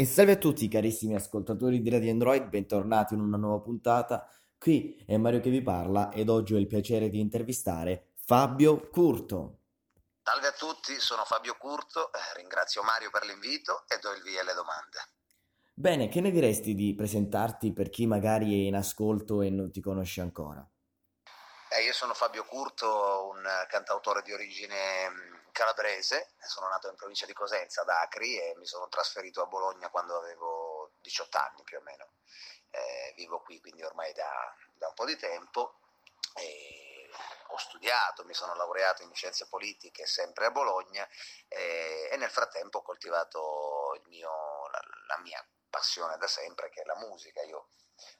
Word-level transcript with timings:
E 0.00 0.06
salve 0.06 0.32
a 0.32 0.36
tutti 0.36 0.66
carissimi 0.66 1.14
ascoltatori 1.14 1.82
di 1.82 1.90
Radio 1.90 2.10
Android, 2.10 2.48
bentornati 2.48 3.12
in 3.12 3.20
una 3.20 3.36
nuova 3.36 3.60
puntata. 3.60 4.26
Qui 4.58 5.04
è 5.06 5.18
Mario 5.18 5.40
che 5.40 5.50
vi 5.50 5.60
parla 5.60 6.10
ed 6.10 6.30
oggi 6.30 6.54
ho 6.54 6.56
il 6.56 6.66
piacere 6.66 7.10
di 7.10 7.20
intervistare 7.20 8.12
Fabio 8.14 8.88
Curto. 8.88 9.58
Salve 10.22 10.46
a 10.46 10.52
tutti, 10.52 10.98
sono 10.98 11.24
Fabio 11.26 11.54
Curto, 11.58 12.10
eh, 12.14 12.38
ringrazio 12.38 12.82
Mario 12.82 13.10
per 13.10 13.26
l'invito 13.26 13.84
e 13.88 13.98
do 14.00 14.10
il 14.14 14.22
via 14.22 14.40
alle 14.40 14.54
domande. 14.54 15.00
Bene, 15.74 16.08
che 16.08 16.22
ne 16.22 16.30
diresti 16.30 16.74
di 16.74 16.94
presentarti 16.94 17.74
per 17.74 17.90
chi 17.90 18.06
magari 18.06 18.54
è 18.54 18.68
in 18.68 18.76
ascolto 18.76 19.42
e 19.42 19.50
non 19.50 19.70
ti 19.70 19.82
conosce 19.82 20.22
ancora? 20.22 20.66
Eh, 21.72 21.84
io 21.84 21.92
sono 21.92 22.14
Fabio 22.14 22.44
Curto, 22.44 23.28
un 23.28 23.48
cantautore 23.68 24.22
di 24.22 24.32
origine 24.32 25.08
mm, 25.08 25.34
calabrese, 25.52 26.32
sono 26.40 26.66
nato 26.66 26.88
in 26.88 26.96
provincia 26.96 27.26
di 27.26 27.32
Cosenza, 27.32 27.82
ad 27.82 27.88
Acri, 27.90 28.36
e 28.40 28.56
mi 28.56 28.66
sono 28.66 28.88
trasferito 28.88 29.40
a 29.40 29.46
Bologna 29.46 29.88
quando 29.88 30.16
avevo 30.16 30.90
18 31.00 31.38
anni 31.38 31.62
più 31.62 31.78
o 31.78 31.82
meno. 31.82 32.08
Eh, 32.70 33.12
vivo 33.14 33.40
qui 33.42 33.60
quindi 33.60 33.84
ormai 33.84 34.12
da, 34.12 34.52
da 34.78 34.88
un 34.88 34.94
po' 34.94 35.04
di 35.04 35.16
tempo. 35.16 35.78
E 36.34 37.08
ho 37.46 37.56
studiato, 37.56 38.24
mi 38.24 38.34
sono 38.34 38.54
laureato 38.56 39.04
in 39.04 39.14
scienze 39.14 39.46
politiche 39.46 40.06
sempre 40.06 40.46
a 40.46 40.50
Bologna 40.50 41.08
eh, 41.46 42.08
e 42.10 42.16
nel 42.16 42.30
frattempo 42.30 42.78
ho 42.78 42.82
coltivato 42.82 44.02
mio, 44.06 44.68
la, 44.70 44.80
la, 45.06 45.18
mia 45.18 45.44
passione 45.70 46.16
da 46.18 46.26
sempre 46.26 46.68
che 46.70 46.82
è 46.82 46.84
la 46.84 46.96
musica. 46.96 47.42
Io 47.42 47.68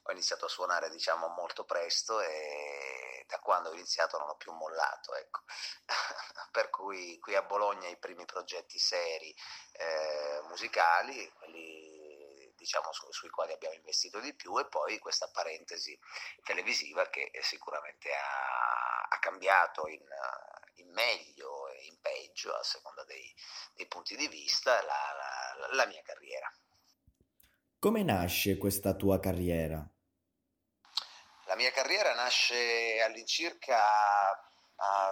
ho 0.03 0.11
iniziato 0.11 0.45
a 0.45 0.49
suonare 0.49 0.89
diciamo 0.89 1.27
molto 1.29 1.65
presto 1.65 2.19
e 2.21 3.25
da 3.27 3.39
quando 3.39 3.69
ho 3.69 3.73
iniziato 3.73 4.17
non 4.17 4.29
ho 4.29 4.35
più 4.35 4.51
mollato. 4.53 5.15
Ecco. 5.15 5.41
per 6.51 6.69
cui 6.69 7.19
qui 7.19 7.35
a 7.35 7.43
Bologna 7.43 7.87
i 7.87 7.97
primi 7.97 8.25
progetti 8.25 8.79
seri 8.79 9.35
eh, 9.73 10.41
musicali, 10.47 11.31
quelli 11.33 12.53
diciamo, 12.61 12.91
su, 12.93 13.11
sui 13.11 13.29
quali 13.29 13.53
abbiamo 13.53 13.73
investito 13.75 14.19
di 14.19 14.35
più 14.35 14.57
e 14.59 14.67
poi 14.67 14.99
questa 14.99 15.29
parentesi 15.29 15.97
televisiva 16.43 17.09
che 17.09 17.31
sicuramente 17.41 18.13
ha, 18.13 19.07
ha 19.09 19.19
cambiato 19.19 19.87
in, 19.87 20.05
in, 20.75 20.91
meglio 20.91 21.69
e 21.69 21.85
in 21.85 21.99
peggio 21.99 22.53
a 22.53 22.63
seconda 22.63 23.03
dei, 23.05 23.33
dei 23.73 23.87
punti 23.87 24.15
di 24.15 24.27
vista 24.27 24.79
la, 24.83 25.13
la, 25.15 25.67
la 25.73 25.85
mia 25.87 26.03
carriera. 26.03 26.51
Come 27.83 28.03
nasce 28.03 28.59
questa 28.59 28.93
tua 28.93 29.19
carriera? 29.19 29.83
La 31.47 31.55
mia 31.55 31.71
carriera 31.71 32.13
nasce 32.13 33.01
all'incirca 33.01 33.75
a 34.75 35.11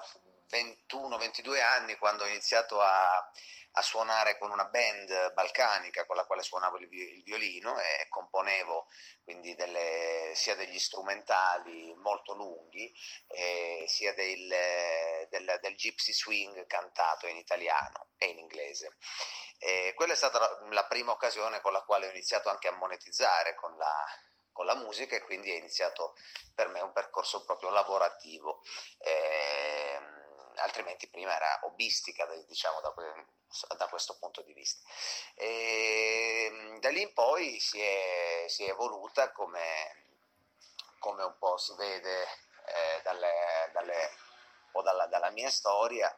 21-22 0.52 1.64
anni 1.64 1.96
quando 1.96 2.26
ho 2.26 2.28
iniziato 2.28 2.80
a, 2.80 3.28
a 3.72 3.82
suonare 3.82 4.38
con 4.38 4.52
una 4.52 4.66
band 4.66 5.34
balcanica 5.34 6.06
con 6.06 6.16
la 6.16 6.26
quale 6.26 6.44
suonavo 6.44 6.78
il, 6.78 6.88
violino 7.24 7.80
e 7.80 8.06
componevo 8.08 8.86
quindi 9.24 9.56
delle, 9.56 10.34
sia 10.36 10.54
degli 10.54 10.78
strumentali 10.78 11.92
molto 11.96 12.36
lunghi 12.36 12.94
sia 14.00 14.14
del, 14.14 14.48
del, 15.28 15.60
del, 15.62 15.76
gypsy 15.76 16.14
swing 16.14 16.66
cantato 16.68 17.28
in 17.28 17.36
italiano 17.36 18.12
e 18.18 18.28
in 18.28 18.38
inglese. 18.38 18.96
E 19.58 19.94
quella 19.94 20.14
è 20.14 20.16
stata 20.16 20.40
la, 20.40 20.68
la, 20.70 20.86
prima 20.86 21.12
occasione 21.12 21.60
con 21.60 21.74
la 21.74 21.82
quale 21.82 22.08
ho 22.08 22.12
iniziato 22.12 22.50
anche 22.50 22.70
a 22.70 22.76
monetizzare 22.76 23.56
con 23.56 23.76
la, 23.76 24.06
con 24.54 24.66
la 24.66 24.76
musica 24.76 25.18
e 25.18 25.22
quindi 25.24 25.52
è 25.52 25.56
iniziato 25.56 26.16
per 26.56 26.70
me 26.70 26.80
un 26.80 26.94
percorso 26.94 27.44
proprio 27.44 27.72
lavorativo. 27.72 28.64
Eh, 29.00 30.00
altrimenti 30.60 31.10
prima 31.10 31.36
era 31.36 31.60
hobbistica, 31.64 32.26
diciamo, 32.48 32.80
da, 32.80 32.94
da 33.76 33.88
questo 33.90 34.18
punto 34.18 34.42
di 34.44 34.54
vista. 34.54 34.90
E 35.36 36.78
da 36.80 36.90
lì 36.90 37.02
in 37.02 37.12
poi 37.12 37.60
si 37.60 37.82
è, 37.82 38.46
si 38.48 38.64
è 38.64 38.70
evoluta 38.70 39.34
come, 39.34 40.06
come, 41.00 41.24
un 41.24 41.36
po' 41.38 41.58
si 41.58 41.76
vede 41.76 42.48
eh, 42.70 43.02
dalle, 43.04 43.70
dalle, 43.74 44.12
o 44.74 44.82
dalla, 44.82 45.08
dalla 45.08 45.30
mia 45.32 45.50
storia, 45.50 46.16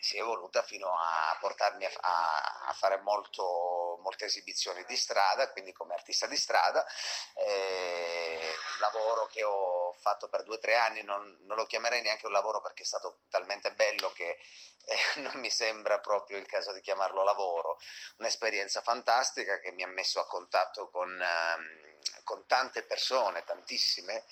si 0.00 0.16
è 0.16 0.20
evoluta 0.20 0.62
fino 0.62 0.88
a 0.88 1.36
portarmi 1.40 1.84
a, 1.84 1.90
a, 2.00 2.66
a 2.68 2.72
fare 2.72 2.98
molto, 3.00 3.98
molte 4.02 4.26
esibizioni 4.26 4.84
di 4.86 4.96
strada, 4.96 5.50
quindi 5.50 5.72
come 5.72 5.94
artista 5.94 6.26
di 6.26 6.36
strada, 6.36 6.86
eh, 7.34 8.54
lavoro 8.78 9.26
che 9.26 9.44
ho 9.44 9.92
fatto 10.00 10.28
per 10.28 10.42
due 10.42 10.56
o 10.56 10.58
tre 10.58 10.76
anni, 10.76 11.02
non, 11.02 11.38
non, 11.42 11.56
lo 11.56 11.66
chiamerei 11.66 12.02
neanche 12.02 12.26
un 12.26 12.32
lavoro 12.32 12.60
perché 12.60 12.82
è 12.82 12.86
stato 12.86 13.20
talmente 13.28 13.72
bello 13.72 14.10
che 14.12 14.38
eh, 14.84 14.96
non 15.20 15.32
mi 15.36 15.50
sembra 15.50 15.98
proprio 16.00 16.38
il 16.38 16.46
caso 16.46 16.72
di 16.72 16.80
chiamarlo 16.80 17.22
lavoro, 17.24 17.78
un'esperienza 18.18 18.80
fantastica 18.80 19.58
che 19.58 19.72
mi 19.72 19.82
ha 19.82 19.88
messo 19.88 20.20
a 20.20 20.26
contatto 20.26 20.88
con, 20.88 21.20
eh, 21.20 21.98
con 22.24 22.46
tante 22.46 22.82
persone, 22.84 23.44
tantissime, 23.44 24.24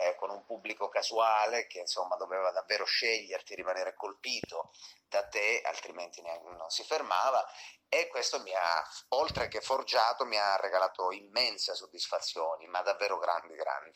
eh, 0.00 0.14
con 0.16 0.30
un 0.30 0.44
pubblico 0.44 0.88
casuale 0.88 1.66
che 1.66 1.80
insomma 1.80 2.16
doveva 2.16 2.50
davvero 2.50 2.84
sceglierti, 2.84 3.54
rimanere 3.54 3.94
colpito 3.94 4.70
da 5.08 5.26
te, 5.26 5.62
altrimenti 5.64 6.20
non 6.20 6.68
si 6.68 6.84
fermava 6.84 7.46
e 7.90 8.08
questo 8.08 8.40
mi 8.40 8.52
ha, 8.52 8.86
oltre 9.08 9.48
che 9.48 9.62
forgiato, 9.62 10.26
mi 10.26 10.36
ha 10.36 10.56
regalato 10.56 11.10
immense 11.10 11.74
soddisfazioni, 11.74 12.66
ma 12.66 12.82
davvero 12.82 13.18
grandi, 13.18 13.54
grandi. 13.54 13.87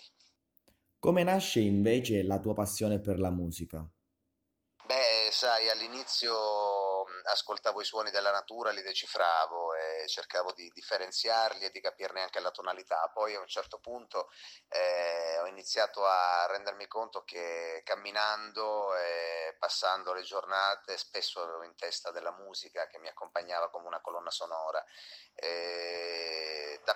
Come 0.98 1.22
nasce 1.24 1.60
invece 1.60 2.22
la 2.22 2.38
tua 2.38 2.54
passione 2.54 3.00
per 3.00 3.18
la 3.18 3.30
musica? 3.30 3.86
Beh, 4.84 5.30
sai, 5.32 5.68
all'inizio 5.68 6.92
ascoltavo 7.24 7.80
i 7.80 7.84
suoni 7.84 8.10
della 8.10 8.30
natura, 8.30 8.70
li 8.70 8.82
decifravo 8.82 9.74
e 9.74 10.08
cercavo 10.08 10.52
di 10.52 10.70
differenziarli 10.72 11.64
e 11.64 11.70
di 11.70 11.80
capirne 11.80 12.22
anche 12.22 12.40
la 12.40 12.50
tonalità. 12.50 13.10
Poi 13.12 13.34
a 13.34 13.40
un 13.40 13.46
certo 13.46 13.78
punto 13.78 14.30
eh, 14.68 15.38
ho 15.38 15.46
iniziato 15.46 16.04
a 16.04 16.46
rendermi 16.46 16.86
conto 16.86 17.22
che 17.24 17.82
camminando 17.84 18.94
e 18.96 19.56
passando 19.58 20.12
le 20.12 20.22
giornate 20.22 20.96
spesso 20.98 21.42
avevo 21.42 21.62
in 21.64 21.74
testa 21.76 22.10
della 22.10 22.32
musica 22.32 22.86
che 22.88 22.98
mi 22.98 23.08
accompagnava 23.08 23.70
come 23.70 23.86
una 23.86 24.00
colonna 24.00 24.30
sonora. 24.30 24.84
E 25.34 26.11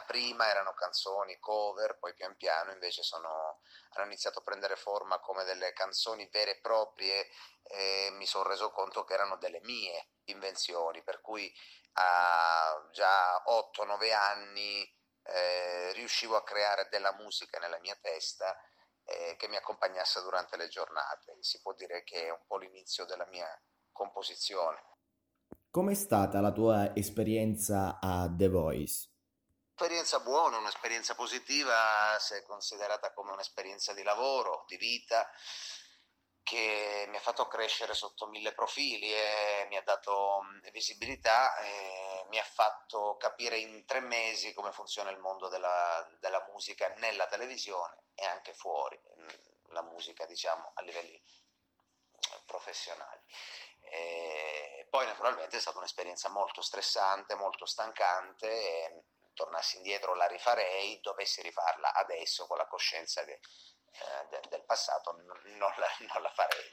dapprima 0.07 0.49
erano 0.49 0.73
canzoni 0.73 1.37
cover, 1.41 1.99
poi 1.99 2.15
pian 2.15 2.37
piano 2.37 2.73
invece 2.73 3.03
sono, 3.03 3.59
hanno 3.95 4.07
iniziato 4.07 4.39
a 4.39 4.43
prendere 4.43 4.77
forma 4.77 5.19
come 5.19 5.45
delle 5.45 5.73
canzoni 5.73 6.29
vere 6.31 6.53
e 6.53 6.61
proprie 6.61 7.29
e 7.65 8.11
mi 8.13 8.27
sono 8.27 8.49
reso 8.49 8.71
conto 8.71 9.05
che 9.05 9.15
erano 9.15 9.37
delle 9.37 9.61
mie 9.63 10.11
invenzioni, 10.27 11.03
per 11.03 11.21
cui 11.21 11.53
a 11.95 12.89
già 12.93 13.43
8-9 13.45 14.15
anni 14.15 14.95
eh, 15.25 15.93
riuscivo 15.95 16.37
a 16.37 16.45
creare 16.45 16.89
della 16.89 17.13
musica 17.15 17.59
nella 17.59 17.81
mia 17.81 17.99
testa 18.01 18.57
eh, 19.05 19.35
che 19.37 19.49
mi 19.49 19.57
accompagnasse 19.57 20.23
durante 20.23 20.57
le 20.57 20.69
giornate. 20.69 21.37
Si 21.41 21.61
può 21.61 21.75
dire 21.75 22.05
che 22.05 22.27
è 22.27 22.31
un 22.31 22.45
po' 22.47 22.59
l'inizio 22.59 23.05
della 23.07 23.27
mia 23.27 23.49
composizione. 23.91 24.85
Com'è 25.71 25.95
stata 25.95 26.41
la 26.41 26.53
tua 26.53 26.95
esperienza 26.95 27.99
a 28.01 28.31
The 28.31 28.49
Voice? 28.49 29.16
Un'esperienza 29.79 30.21
buona, 30.21 30.57
un'esperienza 30.57 31.15
positiva 31.15 32.17
se 32.19 32.43
considerata 32.45 33.13
come 33.13 33.33
un'esperienza 33.33 33.93
di 33.93 34.03
lavoro, 34.03 34.65
di 34.67 34.79
vita 34.79 35.31
che 36.43 37.05
mi 37.09 37.17
ha 37.19 37.21
fatto 37.21 37.47
crescere 37.47 37.93
sotto 37.93 38.27
mille 38.27 38.55
profili 38.55 39.13
e 39.13 39.67
mi 39.69 39.77
ha 39.77 39.83
dato 39.83 40.45
visibilità 40.73 41.55
e 41.59 42.25
mi 42.29 42.39
ha 42.39 42.43
fatto 42.43 43.19
capire 43.19 43.59
in 43.59 43.85
tre 43.85 44.01
mesi 44.01 44.55
come 44.55 44.73
funziona 44.73 45.11
il 45.11 45.19
mondo 45.19 45.49
della, 45.49 46.09
della 46.21 46.43
musica 46.49 46.89
nella 46.97 47.27
televisione 47.27 48.05
e 48.15 48.25
anche 48.25 48.55
fuori, 48.55 48.99
la 49.73 49.83
musica 49.83 50.25
diciamo 50.25 50.71
a 50.73 50.81
livelli 50.81 51.23
professionali. 52.47 53.21
E 53.81 54.87
poi 54.89 55.05
naturalmente 55.05 55.59
è 55.59 55.61
stata 55.61 55.77
un'esperienza 55.77 56.31
molto 56.31 56.63
stressante, 56.63 57.35
molto 57.35 57.67
stancante 57.67 58.49
e 58.49 59.05
tornassi 59.37 59.77
indietro 59.77 60.17
la 60.17 60.27
rifarei, 60.27 60.99
dovessi 61.01 61.43
rifarla 61.43 61.95
adesso 61.95 62.47
con 62.47 62.57
la 62.57 62.67
coscienza 62.67 63.23
che 63.25 63.33
eh, 63.35 64.27
de, 64.31 64.41
del 64.49 64.65
passato 64.65 65.13
non, 65.13 65.27
la, 65.27 65.87
non 66.13 66.23
la 66.23 66.33
farei. 66.35 66.65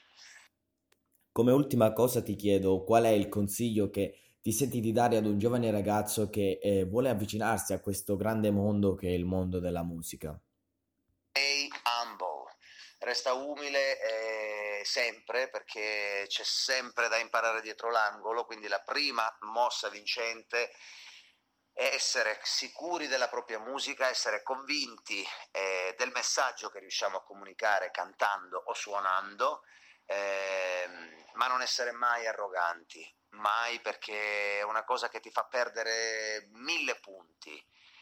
Come 1.32 1.52
ultima 1.52 1.94
cosa 1.94 2.22
ti 2.24 2.36
chiedo 2.36 2.84
qual 2.84 3.04
è 3.04 3.10
il 3.10 3.28
consiglio 3.28 3.90
che 3.90 4.38
ti 4.42 4.52
senti 4.52 4.80
di 4.80 4.92
dare 4.92 5.18
ad 5.18 5.26
un 5.26 5.38
giovane 5.38 5.72
ragazzo 5.72 6.30
che 6.30 6.60
eh, 6.62 6.86
vuole 6.86 7.10
avvicinarsi 7.10 7.74
a 7.74 7.80
questo 7.80 8.16
grande 8.16 8.52
mondo 8.52 8.94
che 8.94 9.08
è 9.08 9.12
il 9.12 9.26
mondo 9.26 9.60
della 9.60 9.84
musica? 9.84 10.38
Stay 11.30 11.68
humble, 12.02 12.56
resta 13.00 13.34
umile 13.34 14.00
eh, 14.02 14.86
sempre 14.86 15.50
perché 15.50 16.26
c'è 16.28 16.44
sempre 16.44 17.08
da 17.08 17.18
imparare 17.18 17.62
dietro 17.62 17.90
l'angolo, 17.90 18.46
quindi 18.46 18.68
la 18.68 18.82
prima 18.82 19.24
mossa 19.42 19.90
vincente 19.90 20.72
essere 21.74 22.40
sicuri 22.44 23.08
della 23.08 23.28
propria 23.28 23.60
musica, 23.60 24.08
essere 24.08 24.44
convinti 24.44 25.26
eh, 25.52 25.96
del 25.98 26.12
messaggio 26.14 26.70
che 26.70 26.80
riusciamo 26.80 27.18
a 27.18 27.24
comunicare 27.24 27.90
cantando 27.92 28.62
o 28.66 28.74
suonando, 28.74 29.64
eh, 30.06 30.88
ma 31.34 31.48
non 31.48 31.62
essere 31.62 31.92
mai 31.92 32.28
arroganti, 32.28 33.04
mai 33.30 33.80
perché 33.80 34.60
è 34.60 34.64
una 34.64 34.84
cosa 34.84 35.10
che 35.10 35.20
ti 35.20 35.32
fa 35.32 35.46
perdere 35.46 36.48
mille 36.52 37.00
punti. 37.00 37.62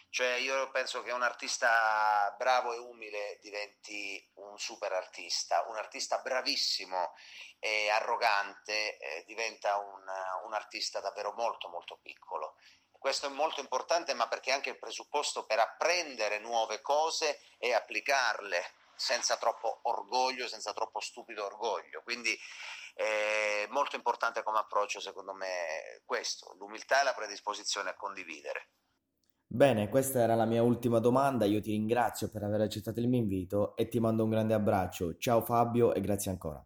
Cioè 0.09 0.33
io 0.33 0.69
penso 0.71 1.03
che 1.03 1.13
un 1.13 1.23
artista 1.23 2.35
bravo 2.37 2.73
e 2.73 2.77
umile 2.77 3.37
diventi 3.39 4.29
un 4.35 4.59
super 4.59 4.91
artista, 4.91 5.63
un 5.69 5.77
artista 5.77 6.17
bravissimo 6.17 7.13
e 7.59 7.89
arrogante 7.89 8.97
eh, 8.97 9.23
diventa 9.25 9.77
un, 9.77 10.03
un 10.43 10.53
artista 10.53 10.99
davvero 10.99 11.31
molto 11.31 11.69
molto 11.69 11.97
piccolo. 12.01 12.57
Questo 13.01 13.25
è 13.25 13.29
molto 13.29 13.61
importante, 13.61 14.13
ma 14.13 14.27
perché 14.27 14.51
è 14.51 14.53
anche 14.53 14.69
il 14.69 14.77
presupposto 14.77 15.43
per 15.47 15.57
apprendere 15.57 16.37
nuove 16.37 16.81
cose 16.81 17.39
e 17.57 17.73
applicarle 17.73 18.61
senza 18.95 19.37
troppo 19.37 19.79
orgoglio, 19.85 20.47
senza 20.47 20.71
troppo 20.71 20.99
stupido 20.99 21.43
orgoglio. 21.43 22.03
Quindi 22.03 22.37
è 22.93 23.65
molto 23.69 23.95
importante 23.95 24.43
come 24.43 24.59
approccio, 24.59 24.99
secondo 24.99 25.33
me, 25.33 26.03
questo, 26.05 26.53
l'umiltà 26.59 27.01
e 27.01 27.03
la 27.05 27.15
predisposizione 27.15 27.89
a 27.89 27.95
condividere. 27.95 28.69
Bene, 29.47 29.89
questa 29.89 30.19
era 30.19 30.35
la 30.35 30.45
mia 30.45 30.61
ultima 30.61 30.99
domanda. 30.99 31.45
Io 31.45 31.59
ti 31.59 31.71
ringrazio 31.71 32.29
per 32.29 32.43
aver 32.43 32.61
accettato 32.61 32.99
il 32.99 33.07
mio 33.07 33.19
invito 33.19 33.75
e 33.77 33.87
ti 33.87 33.99
mando 33.99 34.25
un 34.25 34.29
grande 34.29 34.53
abbraccio. 34.53 35.17
Ciao 35.17 35.41
Fabio 35.41 35.95
e 35.95 36.01
grazie 36.01 36.29
ancora. 36.29 36.63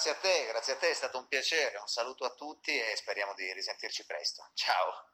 Grazie 0.00 0.16
a 0.16 0.32
te, 0.32 0.46
grazie 0.46 0.72
a 0.72 0.76
te, 0.76 0.88
è 0.88 0.94
stato 0.94 1.18
un 1.18 1.28
piacere. 1.28 1.76
Un 1.76 1.86
saluto 1.86 2.24
a 2.24 2.30
tutti 2.30 2.70
e 2.70 2.96
speriamo 2.96 3.34
di 3.34 3.52
risentirci 3.52 4.06
presto. 4.06 4.48
Ciao. 4.54 5.10